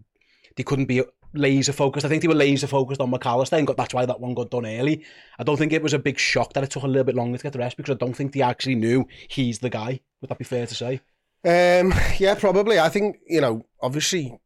they 0.56 0.62
couldn't 0.62 0.86
be 0.86 1.02
laser 1.34 1.74
focused. 1.74 2.06
I 2.06 2.08
think 2.08 2.22
they 2.22 2.28
were 2.28 2.34
laser 2.34 2.66
focused 2.66 3.02
on 3.02 3.10
Mac 3.10 3.26
Allister 3.26 3.56
and 3.56 3.66
got, 3.66 3.76
that's 3.76 3.92
why 3.92 4.06
that 4.06 4.20
one 4.20 4.32
got 4.32 4.50
done 4.50 4.64
early. 4.64 5.04
I 5.38 5.44
don't 5.44 5.58
think 5.58 5.74
it 5.74 5.82
was 5.82 5.92
a 5.92 5.98
big 5.98 6.18
shock 6.18 6.54
that 6.54 6.64
it 6.64 6.70
took 6.70 6.84
a 6.84 6.88
little 6.88 7.04
bit 7.04 7.14
longer 7.14 7.36
to 7.36 7.42
get 7.42 7.52
the 7.52 7.58
rest 7.58 7.76
because 7.76 7.94
I 7.94 7.98
don't 7.98 8.14
think 8.14 8.32
they 8.32 8.40
actually 8.40 8.76
knew 8.76 9.06
he's 9.28 9.58
the 9.58 9.68
guy. 9.68 10.00
Would 10.22 10.30
that 10.30 10.38
be 10.38 10.44
fair 10.44 10.66
to 10.66 10.74
say? 10.74 11.00
Um, 11.44 11.92
yeah, 12.18 12.34
probably. 12.34 12.80
I 12.80 12.88
think, 12.88 13.18
you 13.26 13.42
know, 13.42 13.66
obviously, 13.82 14.38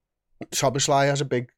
Szoboszlai 0.50 1.06
has 1.06 1.20
a 1.20 1.24
big 1.24 1.50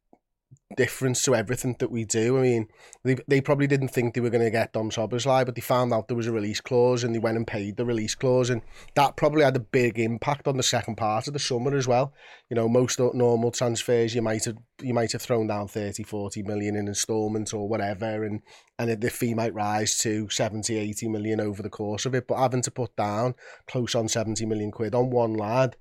difference 0.77 1.23
to 1.23 1.35
everything 1.35 1.77
that 1.79 1.91
we 1.91 2.05
do. 2.05 2.39
I 2.39 2.43
mean, 2.43 2.69
they, 3.03 3.17
they 3.29 3.41
probably 3.41 3.67
didn't 3.67 3.89
think 3.89 4.15
they 4.15 4.21
were 4.21 4.31
going 4.31 4.45
to 4.45 4.51
get 4.51 4.73
Dom 4.73 4.91
Szoboszlai, 4.91 5.45
but 5.45 5.55
they 5.55 5.61
found 5.61 5.93
out 5.93 6.09
there 6.09 6.17
was 6.17 6.27
a 6.27 6.33
release 6.33 6.61
clause 6.61 7.05
and 7.05 7.15
they 7.15 7.19
went 7.19 7.37
and 7.37 7.47
paid 7.47 7.77
the 7.77 7.85
release 7.85 8.15
clause. 8.15 8.51
And 8.51 8.63
that 8.95 9.17
probably 9.17 9.45
had 9.45 9.57
a 9.57 9.61
big 9.61 9.99
impact 9.99 10.49
on 10.49 10.57
the 10.57 10.63
second 10.63 10.97
part 10.97 11.27
of 11.27 11.33
the 11.33 11.39
summer 11.39 11.77
as 11.77 11.87
well. 11.87 12.13
You 12.51 12.57
know, 12.57 12.69
most 12.69 12.99
normal 12.99 13.51
transfers, 13.51 14.15
you 14.15 14.23
might 14.23 14.45
have 14.45 14.57
you 14.83 14.93
might 14.93 15.13
have 15.13 15.23
thrown 15.23 15.47
down 15.47 15.69
30, 15.69 16.03
40 16.03 16.43
million 16.43 16.77
in 16.77 16.89
instalments 16.89 17.53
or 17.53 17.69
whatever. 17.69 18.25
And, 18.25 18.43
and 18.79 19.01
the 19.01 19.11
fee 19.11 19.35
might 19.35 19.55
rise 19.55 19.97
to 19.99 20.29
70, 20.29 20.77
80 20.77 21.09
million 21.09 21.41
over 21.41 21.63
the 21.63 21.71
course 21.71 22.07
of 22.07 22.15
it. 22.15 22.27
But 22.27 22.39
having 22.39 22.63
to 22.63 22.71
put 22.71 22.97
down 22.97 23.35
close 23.69 23.95
on 23.95 24.09
70 24.09 24.45
million 24.47 24.73
quid 24.73 24.95
on 24.95 25.11
one 25.11 25.35
lad, 25.35 25.77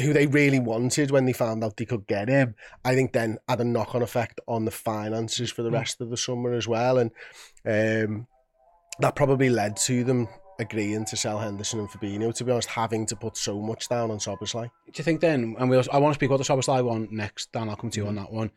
who 0.00 0.12
they 0.12 0.26
really 0.26 0.60
wanted 0.60 1.10
when 1.10 1.24
they 1.24 1.32
found 1.32 1.64
out 1.64 1.76
they 1.76 1.84
could 1.86 2.06
get 2.06 2.28
him, 2.28 2.54
I 2.84 2.94
think 2.94 3.12
then 3.12 3.38
had 3.48 3.60
a 3.60 3.64
knock 3.64 3.94
on 3.94 4.02
effect 4.02 4.40
on 4.46 4.64
the 4.64 4.70
finances 4.70 5.50
for 5.50 5.62
the 5.62 5.70
rest 5.70 6.00
of 6.00 6.10
the 6.10 6.16
summer 6.16 6.52
as 6.52 6.68
well. 6.68 6.98
And 6.98 7.10
um, 7.64 8.26
that 9.00 9.16
probably 9.16 9.48
led 9.48 9.76
to 9.78 10.04
them 10.04 10.28
agreeing 10.58 11.04
to 11.06 11.16
sell 11.16 11.38
Henderson 11.38 11.80
and 11.80 11.88
Fabinho, 11.88 12.34
to 12.34 12.44
be 12.44 12.52
honest, 12.52 12.68
having 12.68 13.06
to 13.06 13.16
put 13.16 13.36
so 13.36 13.60
much 13.60 13.88
down 13.88 14.10
on 14.10 14.18
Szoboszlai. 14.18 14.70
Do 14.86 14.92
you 14.94 15.04
think 15.04 15.20
then, 15.20 15.54
and 15.58 15.70
we'll, 15.70 15.84
I 15.92 15.98
want 15.98 16.14
to 16.14 16.18
speak 16.18 16.30
about 16.30 16.38
the 16.38 16.44
Szoboszlai 16.44 16.84
one 16.84 17.08
next, 17.10 17.52
Dan, 17.52 17.68
I'll 17.68 17.76
come 17.76 17.90
to 17.90 18.00
you 18.00 18.06
on 18.06 18.16
that 18.16 18.32
one. 18.32 18.50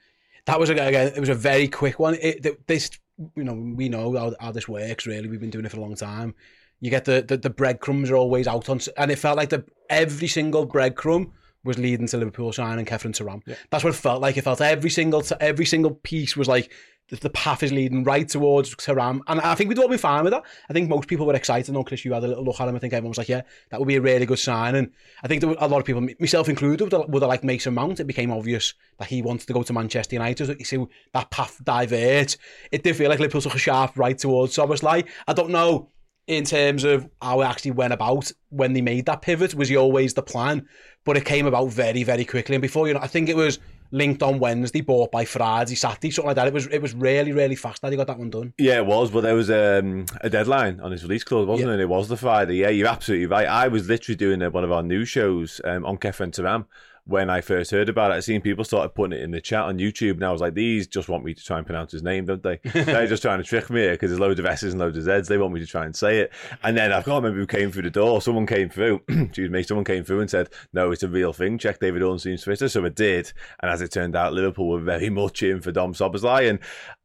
That 0.46 0.60
was, 0.60 0.70
again, 0.70 1.12
it 1.16 1.20
was 1.20 1.30
a 1.30 1.36
very 1.36 1.68
quick 1.68 2.00
one. 2.00 2.16
It, 2.22 2.66
this, 2.68 2.90
you 3.36 3.44
know, 3.44 3.54
we 3.54 3.90
know 3.90 4.16
how, 4.18 4.34
how 4.40 4.52
this 4.52 4.68
works, 4.68 5.06
really. 5.06 5.28
We've 5.28 5.40
been 5.40 5.50
doing 5.50 5.66
it 5.66 5.72
for 5.72 5.78
a 5.78 5.82
long 5.82 5.96
time. 5.96 6.36
You 6.80 6.90
get 6.90 7.06
the, 7.06 7.22
the, 7.22 7.38
the 7.38 7.50
breadcrumbs 7.50 8.10
are 8.10 8.16
always 8.16 8.48
out 8.48 8.70
on, 8.70 8.80
and 8.98 9.12
it 9.12 9.18
felt 9.18 9.38
like 9.38 9.50
the 9.50 9.66
every 9.90 10.28
single 10.28 10.68
breadcrumb 10.68 11.32
was 11.64 11.78
leading 11.78 12.08
to 12.08 12.18
Liverpool 12.18 12.54
signing 12.54 12.86
Khéphren 12.86 13.12
Thuram. 13.12 13.42
Yeah. 13.46 13.56
That's 13.70 13.84
what 13.84 13.94
it 13.94 13.98
felt 13.98 14.22
like. 14.22 14.38
It 14.38 14.44
felt 14.44 14.62
every 14.62 14.90
single 14.90 15.24
every 15.40 15.66
single 15.66 15.92
piece 15.92 16.38
was 16.38 16.48
like 16.48 16.72
the, 17.10 17.18
the 17.18 17.30
path 17.30 17.64
is 17.64 17.72
leading 17.72 18.04
right 18.04 18.28
towards 18.28 18.76
Thuram. 18.76 19.20
And 19.28 19.42
I 19.42 19.56
think 19.56 19.68
we'd 19.68 19.80
all 19.80 19.90
be 19.90 19.98
fine 19.98 20.24
with 20.24 20.32
that. 20.32 20.44
I 20.70 20.74
think 20.74 20.90
most 20.90 21.08
people 21.08 21.26
were 21.26 21.36
excited. 21.36 21.74
No, 21.74 21.84
Chris, 21.84 22.06
you 22.06 22.14
had 22.14 22.24
a 22.24 22.28
little 22.28 22.44
look 22.44 22.60
at 22.60 22.68
him. 22.68 22.76
I 22.76 22.80
think 22.80 22.94
everyone 22.94 23.10
was 23.10 23.18
like, 23.18 23.30
yeah, 23.30 23.42
that 23.70 23.80
would 23.80 23.88
be 23.88 23.96
a 23.96 24.02
really 24.02 24.26
good 24.26 24.40
sign. 24.40 24.76
And 24.76 24.92
I 25.24 25.28
think 25.28 25.42
there 25.42 25.50
were 25.50 25.58
a 25.60 25.68
lot 25.68 25.80
of 25.80 25.86
people, 25.86 26.08
myself 26.20 26.48
included, 26.48 26.84
would 26.84 26.94
have, 26.94 27.10
would 27.10 27.22
have 27.22 27.30
liked 27.30 27.44
Mason 27.44 27.74
Mount. 27.74 28.00
It 28.00 28.06
became 28.06 28.32
obvious 28.32 28.74
that 29.00 29.08
he 29.08 29.22
wanted 29.22 29.48
to 29.48 29.54
go 29.54 29.64
to 29.64 29.74
Manchester 29.74 30.16
United. 30.16 30.60
You 30.60 30.66
see 30.66 30.86
that 31.14 31.32
path 31.32 31.60
divert. 31.64 32.38
It 32.72 32.84
did 32.84 32.96
feel 32.96 33.10
like 33.10 33.20
Liverpool 33.20 33.42
took 33.42 33.56
a 33.56 33.60
sharp 33.60 33.98
right 33.98 34.18
towards 34.18 34.56
Szoboszlai. 34.56 35.08
I 35.28 35.34
don't 35.34 35.50
know 35.50 35.90
in 36.30 36.44
terms 36.44 36.84
of 36.84 37.10
how 37.24 37.42
it 37.42 37.46
actually 37.46 37.72
went 37.72 37.92
about 37.92 38.32
when 38.50 38.74
they 38.74 38.82
made 38.82 39.08
that 39.08 39.24
pivot. 39.24 39.56
Was 39.56 39.68
he 39.68 39.76
always 39.76 40.14
the 40.14 40.22
plan? 40.22 40.68
But 41.04 41.18
it 41.18 41.26
came 41.26 41.48
about 41.48 41.70
very, 41.70 42.04
very 42.04 42.24
quickly. 42.24 42.54
And 42.54 42.62
before 42.62 42.88
you 42.88 42.94
know, 42.94 43.00
I 43.02 43.08
think 43.08 43.30
it 43.30 43.36
was 43.36 43.58
linked 43.92 44.22
on 44.22 44.38
Wednesday, 44.38 44.82
bought 44.82 45.12
by 45.12 45.26
Friday, 45.26 45.74
Saturday, 45.74 46.12
something 46.12 46.28
like 46.28 46.36
that. 46.36 46.48
It 46.48 46.54
was 46.54 46.68
it 46.68 46.84
was 46.84 46.94
really, 46.94 47.32
really 47.32 47.56
fast 47.56 47.82
that 47.82 47.92
he 47.92 47.98
got 47.98 48.06
that 48.08 48.20
one 48.20 48.30
done. 48.30 48.54
Yeah, 48.60 48.78
it 48.78 48.86
was, 48.86 49.10
but 49.10 49.22
there 49.22 49.34
was 49.34 49.50
um, 49.50 50.06
a 50.22 50.30
deadline 50.30 50.80
on 50.82 50.92
his 50.92 51.02
release 51.02 51.24
clause, 51.24 51.48
wasn't 51.48 51.70
yeah. 51.70 51.76
it? 51.76 51.80
It 51.80 51.90
was 51.90 52.10
the 52.10 52.18
Friday. 52.18 52.58
Yeah, 52.58 52.70
you're 52.70 52.88
absolutely 52.88 53.26
right. 53.26 53.48
I 53.48 53.68
was 53.68 53.90
literally 53.90 54.16
doing 54.16 54.40
one 54.52 54.64
of 54.64 54.72
our 54.72 54.84
news 54.84 55.10
shows 55.10 55.60
um, 55.64 55.84
on 55.84 55.98
Khéphren 55.98 56.32
Thuram 56.32 56.66
when 57.10 57.30
I 57.30 57.42
first 57.42 57.72
heard 57.72 57.90
about 57.90 58.12
it. 58.12 58.16
I 58.16 58.20
seen 58.20 58.40
people 58.40 58.64
started 58.64 58.90
putting 58.90 59.18
it 59.18 59.24
in 59.24 59.32
the 59.32 59.42
chat 59.42 59.64
on 59.64 59.80
YouTube, 59.80 60.12
and 60.12 60.24
I 60.24 60.32
was 60.32 60.42
like, 60.42 60.54
these 60.54 60.88
just 60.88 61.10
want 61.10 61.26
me 61.26 61.34
to 61.34 61.44
try 61.44 61.58
and 61.58 61.66
pronounce 61.66 61.92
his 61.92 62.04
name, 62.04 62.26
don't 62.26 62.44
they? 62.44 62.58
They're 62.64 63.08
just 63.08 63.24
trying 63.24 63.40
to 63.40 63.44
trick 63.44 63.70
me 63.70 63.90
because 63.90 64.12
there's 64.12 64.20
loads 64.20 64.40
of 64.40 64.46
S's 64.46 64.74
and 64.74 64.80
loads 64.80 64.96
of 64.96 65.04
Z's. 65.04 65.28
They 65.28 65.38
want 65.38 65.54
me 65.54 65.60
to 65.60 65.66
try 65.66 65.86
and 65.86 65.96
say 65.96 66.20
it. 66.20 66.32
And 66.64 66.78
then 66.78 66.92
I 66.92 67.02
can't 67.02 67.24
remember 67.24 67.40
who 67.40 67.48
came 67.48 67.72
through 67.72 67.82
the 67.82 67.90
door. 67.90 68.22
Someone 68.22 68.46
came 68.46 68.70
through, 68.70 69.02
excuse 69.10 69.50
me, 69.50 69.64
someone 69.64 69.86
came 69.86 70.04
through 70.04 70.22
and 70.22 70.30
said, 70.30 70.50
no, 70.72 70.92
it's 70.92 71.04
a 71.04 71.08
real 71.08 71.34
thing. 71.34 71.58
Check 71.58 71.80
David 71.80 72.04
Ornstein's 72.04 72.44
Twitter. 72.44 72.70
So 72.70 72.86
I 72.86 72.90
did. 72.90 73.34
And 73.60 73.72
as 73.72 73.82
it 73.82 73.92
turned 73.92 74.16
out, 74.16 74.34
Liverpool 74.34 74.70
were 74.70 74.80
very 74.80 75.10
much 75.10 75.42
in 75.42 75.62
for 75.62 75.72
Dom 75.72 75.94
Szoboszlai. 75.94 76.48
And 76.48 76.60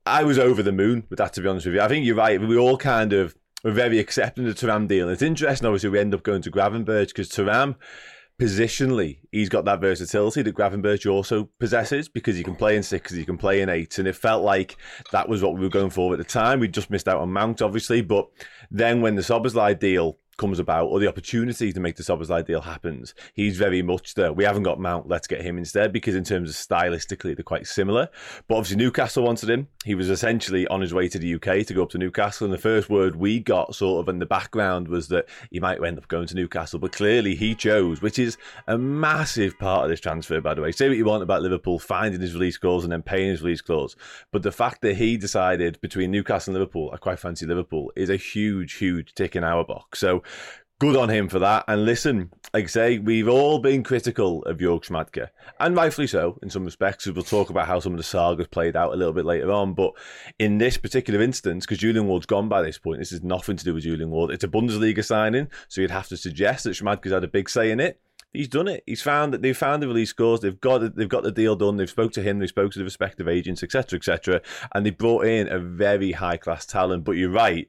I 0.05 0.23
was 0.25 0.39
over 0.39 0.63
the 0.63 0.73
moon 0.73 1.05
with 1.09 1.19
that, 1.19 1.33
to 1.35 1.41
be 1.41 1.49
honest 1.49 1.67
with 1.67 1.77
you. 1.77 1.81
I 1.81 1.89
think 1.89 2.05
you're 2.05 2.15
right. 2.15 2.41
We 2.41 2.59
all 2.59 2.77
kind 2.77 3.15
of 3.15 3.35
were 3.65 3.71
very 3.71 3.99
accepting 3.99 4.47
of 4.47 4.55
the 4.55 4.67
Thuram 4.67 4.87
deal. 4.87 5.09
It's 5.09 5.23
interesting, 5.23 5.67
obviously, 5.67 5.89
we 5.89 5.99
end 5.99 6.15
up 6.15 6.23
going 6.23 6.43
to 6.43 6.51
Gravenberch 6.51 7.09
because 7.09 7.31
Thuram 7.31 7.77
positionally, 8.41 9.19
he's 9.31 9.49
got 9.49 9.65
that 9.65 9.81
versatility 9.81 10.43
that 10.43 10.55
Gravenberch 10.55 11.11
also 11.11 11.49
possesses 11.61 12.09
because 12.09 12.37
he 12.37 12.43
can 12.43 12.57
play 12.57 12.77
in 12.77 12.83
six, 12.83 13.13
he 13.13 13.25
can 13.25 13.39
play 13.39 13.61
in 13.61 13.69
eight, 13.69 13.99
and 13.99 14.09
it 14.09 14.17
felt 14.17 14.43
like 14.43 14.77
that 15.13 15.29
was 15.29 15.43
what 15.43 15.55
we 15.55 15.61
were 15.61 15.69
going 15.69 15.91
for 15.91 16.13
at 16.13 16.19
the 16.19 16.25
time. 16.25 16.61
We 16.61 16.69
just 16.69 16.91
missed 16.91 17.09
out 17.09 17.21
on 17.21 17.33
Mount, 17.33 17.63
obviously, 17.63 18.03
but 18.03 18.29
then 18.71 19.01
when 19.01 19.15
the 19.15 19.23
Szoboszlai 19.23 19.79
deal 19.79 20.19
comes 20.37 20.59
about 20.59 20.87
or 20.87 20.99
the 20.99 21.09
opportunity 21.09 21.73
to 21.73 21.81
make 21.81 21.97
the 21.97 22.03
Szoboszlai 22.03 22.47
deal 22.47 22.61
happens, 22.61 23.15
he's 23.35 23.57
very 23.57 23.83
much 23.83 24.15
there. 24.15 24.33
We 24.33 24.45
haven't 24.45 24.63
got 24.63 24.81
Mount, 24.81 25.09
let's 25.09 25.27
get 25.27 25.43
him 25.43 25.59
instead 25.59 25.93
because 25.93 26.15
in 26.15 26.25
terms 26.25 26.51
of 26.51 26.57
stylistically, 26.57 27.37
they're 27.37 27.43
quite 27.45 27.67
similar. 27.67 28.09
But 28.49 28.57
obviously, 28.57 28.77
Newcastle 28.77 29.25
wanted 29.25 29.51
him. 29.51 29.69
He 29.85 29.95
was 29.95 30.11
essentially 30.11 30.67
on 30.69 30.81
his 30.81 30.95
way 30.95 31.09
to 31.09 31.19
the 31.19 31.35
UK 31.35 31.67
to 31.67 31.75
go 31.75 31.83
up 31.83 31.91
to 31.91 31.99
Newcastle. 31.99 32.45
And 32.47 32.55
the 32.55 32.59
first 32.59 32.89
word 32.91 33.17
we 33.17 33.41
got 33.41 33.75
sort 33.75 34.03
of 34.03 34.09
in 34.09 34.19
the 34.19 34.27
background 34.27 34.89
was 34.89 35.09
that 35.09 35.27
he 35.51 35.61
might 35.61 35.83
end 35.85 35.99
up 35.99 36.09
going 36.09 36.27
to 36.27 36.35
Newcastle. 36.35 36.79
But 36.79 36.93
clearly, 36.93 37.35
he 37.35 37.55
chose, 37.55 38.03
which 38.03 38.19
is 38.19 38.37
a 38.67 38.77
massive 38.77 39.59
part 39.59 39.85
of 39.85 39.91
this 39.91 40.01
transfer, 40.01 40.41
by 40.41 40.55
the 40.55 40.63
way. 40.63 40.73
Say 40.73 40.89
what 40.89 40.97
you 40.97 41.05
want 41.05 41.23
about 41.23 41.43
Liverpool 41.43 41.79
finding 41.79 42.21
his 42.21 42.35
release 42.35 42.59
clause 42.59 42.85
and 42.85 42.93
then 42.93 43.03
paying 43.03 43.31
his 43.31 43.43
release 43.43 43.61
clause. 43.61 43.97
But 44.33 44.43
the 44.43 44.53
fact 44.53 44.83
that 44.83 44.97
he 44.97 45.17
decided 45.17 45.81
between 45.81 46.11
Newcastle 46.11 46.53
and 46.53 46.61
Liverpool, 46.61 46.91
I 46.93 46.97
quite 46.97 47.19
fancy 47.19 47.47
Liverpool, 47.47 47.93
is 47.97 48.11
a 48.11 48.17
huge, 48.17 48.75
huge 48.75 49.15
tick 49.15 49.37
in 49.37 49.45
our 49.45 49.65
box. 49.65 49.99
So 50.01 50.23
good 50.81 50.97
on 50.97 51.09
him 51.09 51.29
for 51.29 51.39
that. 51.39 51.65
And 51.69 51.85
listen, 51.85 52.31
like 52.53 52.65
I 52.65 52.69
say, 52.69 52.99
we've 52.99 53.29
all 53.29 53.59
been 53.59 53.83
critical 53.83 54.43
of 54.45 54.59
Jörg 54.59 54.85
Schmadtke, 54.85 55.29
and 55.61 55.77
rightfully 55.77 56.07
so 56.07 56.39
in 56.43 56.51
some 56.51 56.65
respects. 56.65 57.07
We'll 57.07 57.23
talk 57.23 57.51
about 57.51 57.67
how 57.67 57.81
some 57.81 57.93
of 57.93 57.99
the 57.99 58.05
sagas 58.05 58.49
played 58.49 58.77
out 58.77 58.93
a 58.93 58.97
little 58.97 59.13
bit 59.13 59.25
later 59.25 59.51
on. 59.53 59.75
But 59.75 59.93
in 60.39 60.59
this 60.59 60.77
particular 60.77 61.23
instance, 61.23 61.65
because 61.65 61.79
Julian 61.79 62.07
Ward's 62.07 62.27
gone 62.27 62.49
by 62.49 62.63
this 62.63 62.79
point, 62.79 62.99
this 62.99 63.13
is 63.13 63.23
nothing 63.23 63.57
to 63.57 63.65
do 63.65 63.75
with 63.75 63.85
Julian 63.85 64.11
Ward. 64.11 64.31
It's 64.31 64.45
a 64.45 64.49
Bundesliga 64.49 65.05
signing, 65.05 65.49
so 65.69 65.81
you'd 65.81 65.91
have 65.91 66.09
to 66.09 66.17
suggest 66.17 66.65
that 66.65 66.77
Schmadtke's 66.77 67.13
had 67.13 67.25
a 67.25 67.29
big 67.29 67.49
say 67.49 67.71
in 67.71 67.81
it. 67.81 68.01
He's 68.33 68.49
done 68.49 68.67
it. 68.67 68.83
He's 68.85 69.01
found 69.01 69.33
that 69.33 69.43
they've 69.43 69.57
found 69.57 69.81
the 69.81 69.87
release 69.87 70.13
clause. 70.13 70.41
They've 70.41 70.61
got 70.61 70.97
they've 70.97 71.09
got 71.09 71.23
the 71.23 71.31
deal 71.31 71.55
done. 71.55 71.77
They've 71.77 71.89
spoke 71.89 72.13
to 72.15 72.23
him. 72.23 72.41
They 72.41 72.49
spoke 72.49 72.73
to 72.73 72.81
the 72.81 72.85
respective 72.85 73.29
agents, 73.29 73.63
etc., 73.63 73.97
etc. 73.97 74.43
And 74.75 74.85
they 74.85 74.91
brought 74.91 75.25
in 75.25 75.47
a 75.47 75.61
very 75.61 76.11
high 76.11 76.37
class 76.37 76.67
talent. 76.67 77.05
But 77.05 77.13
you're 77.13 77.31
right 77.31 77.69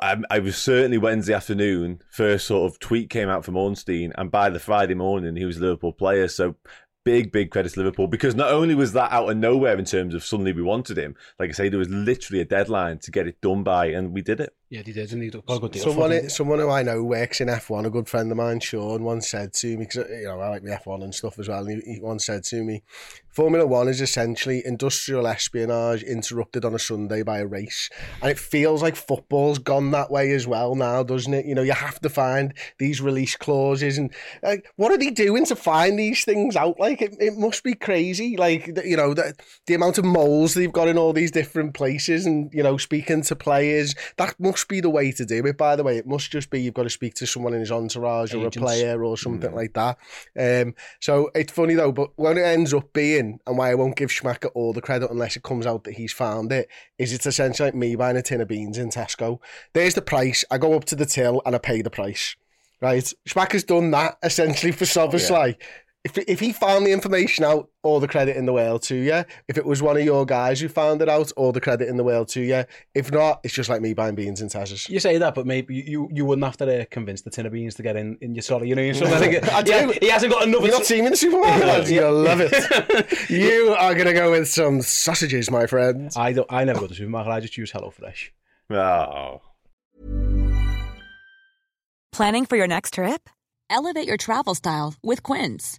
I, 0.00 0.16
I, 0.30 0.38
was 0.40 0.56
certainly 0.56 0.98
Wednesday 0.98 1.32
afternoon. 1.32 2.02
First 2.10 2.46
sort 2.46 2.70
of 2.70 2.78
tweet 2.78 3.08
came 3.08 3.28
out 3.28 3.44
from 3.44 3.56
Ornstein, 3.56 4.12
and 4.16 4.30
by 4.30 4.50
the 4.50 4.60
Friday 4.60 4.94
morning, 4.94 5.36
he 5.36 5.46
was 5.46 5.56
a 5.56 5.60
Liverpool 5.60 5.92
player. 5.92 6.28
So 6.28 6.56
big, 7.04 7.32
big 7.32 7.50
credit 7.50 7.72
to 7.72 7.80
Liverpool 7.80 8.06
because 8.06 8.34
not 8.34 8.50
only 8.50 8.74
was 8.74 8.92
that 8.92 9.10
out 9.12 9.30
of 9.30 9.36
nowhere 9.38 9.78
in 9.78 9.86
terms 9.86 10.14
of 10.14 10.22
suddenly 10.22 10.52
we 10.52 10.60
wanted 10.60 10.98
him, 10.98 11.14
like 11.38 11.48
I 11.48 11.52
say, 11.52 11.70
there 11.70 11.78
was 11.78 11.88
literally 11.88 12.42
a 12.42 12.44
deadline 12.44 12.98
to 12.98 13.10
get 13.10 13.26
it 13.26 13.40
done 13.40 13.62
by, 13.62 13.86
and 13.86 14.12
we 14.12 14.20
did 14.20 14.40
it. 14.40 14.54
Yeah, 14.70 14.82
he 14.84 14.92
did, 14.92 15.12
and 15.12 15.22
he 15.22 15.30
got 15.30 15.44
a 15.48 15.58
good 15.60 15.72
deal. 15.72 15.82
Someone, 15.82 16.28
someone 16.28 16.58
who 16.58 16.68
I 16.68 16.82
know 16.82 17.02
works 17.02 17.40
in 17.40 17.48
F1, 17.48 17.86
a 17.86 17.90
good 17.90 18.06
friend 18.06 18.30
of 18.30 18.36
mine, 18.36 18.60
Sean, 18.60 19.02
once 19.02 19.28
said 19.28 19.54
to 19.54 19.78
me, 19.78 19.86
because 19.86 20.10
you 20.10 20.24
know 20.24 20.38
I 20.40 20.48
like 20.50 20.62
the 20.62 20.78
F1 20.84 21.02
and 21.02 21.14
stuff 21.14 21.38
as 21.38 21.48
well. 21.48 21.66
And 21.66 21.82
he, 21.82 21.94
he 21.94 22.00
once 22.00 22.26
said 22.26 22.44
to 22.44 22.62
me, 22.62 22.82
Formula 23.38 23.64
One 23.64 23.86
is 23.86 24.00
essentially 24.00 24.62
industrial 24.66 25.28
espionage 25.28 26.02
interrupted 26.02 26.64
on 26.64 26.74
a 26.74 26.78
Sunday 26.78 27.22
by 27.22 27.38
a 27.38 27.46
race. 27.46 27.88
And 28.20 28.32
it 28.32 28.38
feels 28.38 28.82
like 28.82 28.96
football's 28.96 29.60
gone 29.60 29.92
that 29.92 30.10
way 30.10 30.32
as 30.32 30.48
well 30.48 30.74
now, 30.74 31.04
doesn't 31.04 31.32
it? 31.32 31.46
You 31.46 31.54
know, 31.54 31.62
you 31.62 31.70
have 31.70 32.00
to 32.00 32.08
find 32.08 32.52
these 32.78 33.00
release 33.00 33.36
clauses. 33.36 33.96
And 33.96 34.12
like, 34.42 34.66
what 34.74 34.90
are 34.90 34.98
they 34.98 35.10
doing 35.10 35.44
to 35.46 35.54
find 35.54 35.96
these 35.96 36.24
things 36.24 36.56
out? 36.56 36.80
Like, 36.80 37.00
it, 37.00 37.14
it 37.20 37.38
must 37.38 37.62
be 37.62 37.74
crazy. 37.74 38.36
Like, 38.36 38.76
you 38.84 38.96
know, 38.96 39.14
the, 39.14 39.34
the 39.66 39.74
amount 39.74 39.98
of 39.98 40.04
moles 40.04 40.54
they've 40.54 40.72
got 40.72 40.88
in 40.88 40.98
all 40.98 41.12
these 41.12 41.30
different 41.30 41.74
places 41.74 42.26
and, 42.26 42.52
you 42.52 42.64
know, 42.64 42.76
speaking 42.76 43.22
to 43.22 43.36
players. 43.36 43.94
That 44.16 44.34
must 44.40 44.57
be 44.66 44.80
the 44.80 44.90
way 44.90 45.12
to 45.12 45.24
do 45.24 45.44
it, 45.46 45.56
by 45.56 45.76
the 45.76 45.84
way. 45.84 45.98
It 45.98 46.06
must 46.06 46.30
just 46.30 46.50
be 46.50 46.60
you've 46.60 46.74
got 46.74 46.84
to 46.84 46.90
speak 46.90 47.14
to 47.14 47.26
someone 47.26 47.54
in 47.54 47.60
his 47.60 47.70
entourage 47.70 48.34
Agents. 48.34 48.56
or 48.56 48.60
a 48.60 48.64
player 48.64 49.04
or 49.04 49.16
something 49.16 49.50
mm. 49.50 49.54
like 49.54 49.74
that. 49.74 49.98
Um, 50.38 50.74
so 51.00 51.30
it's 51.34 51.52
funny, 51.52 51.74
though, 51.74 51.92
but 51.92 52.10
when 52.16 52.38
it 52.38 52.42
ends 52.42 52.74
up 52.74 52.92
being 52.92 53.38
and 53.46 53.58
why 53.58 53.70
I 53.70 53.74
won't 53.74 53.96
give 53.96 54.10
Schmadtke 54.10 54.50
all 54.54 54.72
the 54.72 54.80
credit 54.80 55.10
unless 55.10 55.36
it 55.36 55.42
comes 55.42 55.66
out 55.66 55.84
that 55.84 55.94
he's 55.94 56.12
found 56.12 56.50
it, 56.52 56.68
is 56.98 57.12
it's 57.12 57.26
essentially 57.26 57.68
like 57.68 57.74
me 57.74 57.94
buying 57.94 58.16
a 58.16 58.22
tin 58.22 58.40
of 58.40 58.48
beans 58.48 58.78
in 58.78 58.90
Tesco. 58.90 59.38
There's 59.74 59.94
the 59.94 60.02
price. 60.02 60.44
I 60.50 60.58
go 60.58 60.74
up 60.74 60.84
to 60.86 60.96
the 60.96 61.06
till 61.06 61.42
and 61.44 61.54
I 61.54 61.58
pay 61.58 61.82
the 61.82 61.90
price. 61.90 62.36
Right? 62.80 63.12
Schmadtke's 63.28 63.64
done 63.64 63.90
that 63.90 64.18
essentially 64.22 64.72
for 64.72 64.84
Szoboszlai. 64.84 65.56
Yeah 65.58 65.66
if 66.04 66.16
if 66.16 66.40
he 66.40 66.52
found 66.52 66.86
the 66.86 66.92
information 66.92 67.44
out, 67.44 67.68
all 67.82 68.00
the 68.00 68.08
credit 68.08 68.36
in 68.36 68.46
the 68.46 68.52
world 68.52 68.82
to 68.82 68.94
you. 68.94 69.24
If 69.48 69.58
it 69.58 69.66
was 69.66 69.82
one 69.82 69.96
of 69.96 70.04
your 70.04 70.24
guys 70.24 70.60
who 70.60 70.68
found 70.68 71.02
it 71.02 71.08
out, 71.08 71.32
all 71.36 71.52
the 71.52 71.60
credit 71.60 71.88
in 71.88 71.96
the 71.96 72.04
world 72.04 72.28
to 72.28 72.40
you. 72.40 72.64
If 72.94 73.10
not, 73.10 73.40
it's 73.42 73.52
just 73.52 73.68
like 73.68 73.82
me 73.82 73.94
buying 73.94 74.14
beans 74.14 74.40
in 74.40 74.48
Tesco's. 74.48 74.88
You 74.88 75.00
say 75.00 75.18
that, 75.18 75.34
but 75.34 75.46
maybe 75.46 75.74
you 75.74 76.08
you 76.12 76.24
wouldn't 76.24 76.44
have 76.44 76.56
to 76.58 76.82
uh, 76.82 76.84
convince 76.90 77.22
the 77.22 77.30
tin 77.30 77.46
of 77.46 77.52
beans 77.52 77.74
to 77.76 77.82
get 77.82 77.96
in 77.96 78.16
in 78.20 78.34
your 78.34 78.42
sorry, 78.42 78.68
you 78.68 78.74
know. 78.74 78.92
So 78.92 79.06
I, 79.14 79.18
think, 79.18 79.52
I 79.52 79.62
do. 79.62 79.72
Yeah, 79.72 79.92
he 80.00 80.08
hasn't 80.08 80.32
got 80.32 80.46
enough. 80.46 80.62
You're 80.62 80.70
not 80.70 80.86
seeing 80.86 81.02
me 81.02 81.06
in 81.06 81.12
the 81.12 81.16
supermarket. 81.16 81.90
you 81.90 82.08
love 82.08 82.40
it. 82.40 83.30
you 83.30 83.74
are 83.78 83.94
gonna 83.94 84.14
go 84.14 84.30
with 84.30 84.48
some 84.48 84.82
sausages, 84.82 85.50
my 85.50 85.66
friend. 85.66 86.12
I 86.16 86.32
don't. 86.32 86.50
I 86.50 86.64
never 86.64 86.80
go 86.80 86.86
to 86.86 86.90
the 86.90 86.94
supermarket. 86.94 87.32
I 87.32 87.40
just 87.40 87.56
use 87.56 87.72
HelloFresh. 87.72 88.30
Oh. 88.70 89.42
Planning 92.12 92.46
for 92.46 92.56
your 92.56 92.66
next 92.66 92.94
trip? 92.94 93.28
Elevate 93.70 94.08
your 94.08 94.16
travel 94.16 94.54
style 94.54 94.94
with 95.02 95.22
Quince. 95.22 95.78